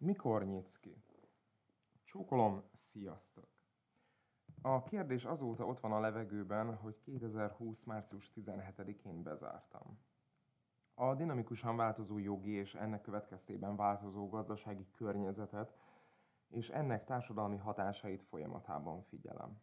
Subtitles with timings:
[0.00, 0.80] Mikor nyitsz?
[2.04, 3.48] Csókolom, sziasztok!
[4.62, 7.84] A kérdés azóta ott van a levegőben, hogy 2020.
[7.84, 9.98] március 17-én bezártam.
[10.94, 15.76] A dinamikusan változó jogi és ennek következtében változó gazdasági környezetet
[16.48, 19.60] és ennek társadalmi hatásait folyamatában figyelem.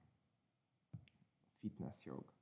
[1.49, 2.33] Fitnessjog.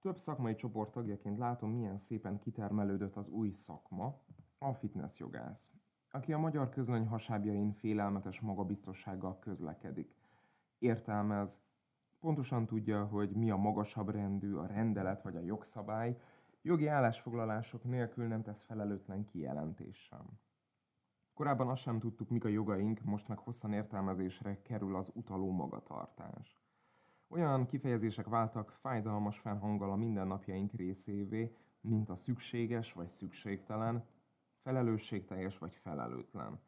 [0.00, 4.22] Több szakmai csoport tagjaként látom, milyen szépen kitermelődött az új szakma,
[4.58, 5.72] a fitnessjogász,
[6.14, 10.14] aki a magyar közlöny hasábjain félelmetes magabiztossággal közlekedik.
[10.78, 11.60] Értelmez,
[12.20, 16.16] pontosan tudja, hogy mi a magasabb rendű, a rendelet vagy a jogszabály,
[16.62, 20.38] jogi állásfoglalások nélkül nem tesz felelőtlen kijelentés sem.
[21.34, 26.62] Korábban azt sem tudtuk, mik a jogaink, most meg hosszan értelmezésre kerül az utaló magatartás.
[27.28, 34.04] Olyan kifejezések váltak fájdalmas felhanggal a mindennapjaink részévé, mint a szükséges vagy szükségtelen,
[34.64, 36.60] felelősségteljes vagy felelőtlen.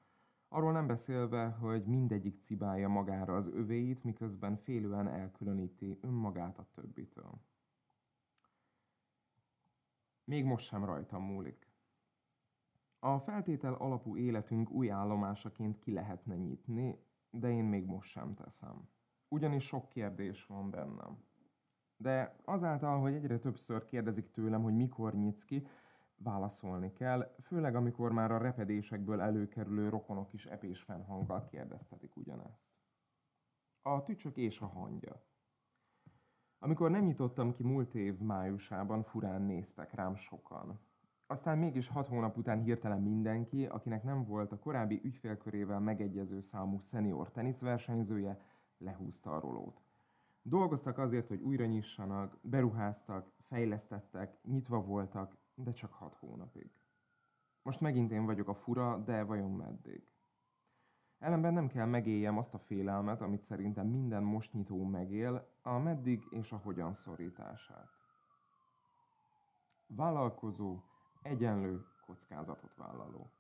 [0.49, 7.41] Arról nem beszélve, hogy mindegyik cibálja magára az övéit, miközben félően elkülöníti önmagát a többitől.
[10.25, 11.71] Még most sem rajtam múlik.
[12.99, 16.99] A feltétel alapú életünk új állomásaként ki lehetne nyitni,
[17.31, 18.89] de én még most sem teszem.
[19.29, 21.25] Ugyanis sok kérdés van bennem.
[21.97, 25.67] De azáltal, hogy egyre többször kérdezik tőlem, hogy mikor nyitsz ki,
[26.19, 32.71] válaszolni kell, főleg amikor már a repedésekből előkerülő rokonok is epés fennhanggal kérdeztetik ugyanezt.
[33.83, 35.25] A tücsök és a hangya.
[36.59, 40.81] Amikor nem nyitottam ki múlt év májusában, furán néztek rám sokan.
[41.27, 46.81] Aztán mégis hat hónap után hirtelen mindenki, akinek nem volt a korábbi ügyfélkörével megegyező számú
[46.81, 48.41] szenior teniszversenyzője,
[48.79, 49.81] lehúzta a rolót.
[50.43, 56.71] Dolgoztak azért, hogy újra nyissanak, beruháztak, fejlesztettek, nyitva voltak, de csak hat hónapig.
[57.63, 60.09] Most megint én vagyok a fura, de vajon meddig?
[61.19, 66.27] Ellenben nem kell megéljem azt a félelmet, amit szerintem minden most nyitó megél, a meddig
[66.31, 67.89] és a hogyan szorítását.
[69.87, 70.83] Vállalkozó,
[71.23, 73.31] egyenlő, kockázatot vállaló.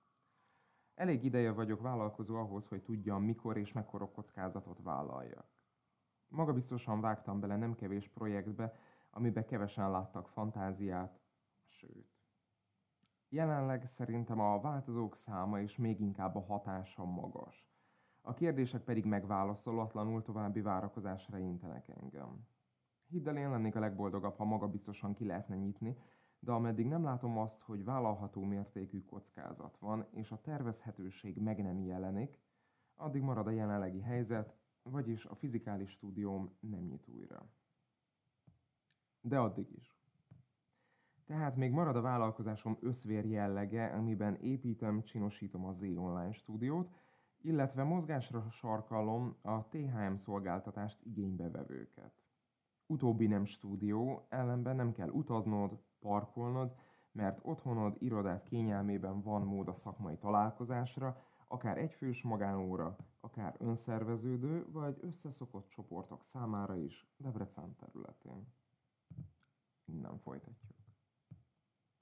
[0.95, 5.47] Elég ideje vagyok vállalkozó ahhoz, hogy tudjam, mikor és mekkora kockázatot vállaljak.
[6.29, 8.75] Maga biztosan vágtam bele nem kevés projektbe,
[9.11, 11.21] amiben kevesen láttak fantáziát,
[11.67, 12.16] sőt.
[13.29, 17.69] Jelenleg szerintem a változók száma és még inkább a hatása magas.
[18.21, 22.47] A kérdések pedig megválaszolatlanul további várakozásra intenek engem.
[23.07, 25.97] Hidd el, én lennék a legboldogabb, ha maga biztosan ki lehetne nyitni,
[26.39, 31.81] de ameddig nem látom azt, hogy vállalható mértékű kockázat van, és a tervezhetőség meg nem
[31.81, 32.41] jelenik,
[32.95, 37.51] addig marad a jelenlegi helyzet, vagyis a fizikális stúdióm nem nyit újra.
[39.21, 40.06] De addig is.
[41.27, 46.91] Tehát még marad a vállalkozásom összvér jellege, amiben építem, csinosítom a Z-Online stúdiót,
[47.41, 52.23] illetve mozgásra sarkalom a THM szolgáltatást igénybevevőket.
[52.87, 56.75] Utóbbi nem stúdió, ellenben nem kell utaznod, parkolnod,
[57.13, 64.99] mert otthonod, irodát kényelmében van mód a szakmai találkozásra, akár egyfős magánóra, akár önszerveződő vagy
[65.01, 68.47] összeszokott csoportok számára is Debrecen területén.
[69.85, 70.76] Innen folytatjuk.